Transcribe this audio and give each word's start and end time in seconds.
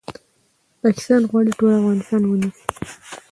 پاکستان 0.81 1.21
غواړي 1.29 1.51
ټول 1.57 1.71
افغانستان 1.79 2.21
ونیسي 2.25 2.63